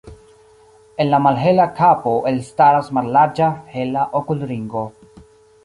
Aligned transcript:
En 1.03 1.07
la 1.11 1.19
malhela 1.25 1.67
kapo 1.81 2.15
elstaras 2.31 2.91
mallarĝa 2.99 3.53
hela 3.77 4.09
okulringo. 4.23 4.87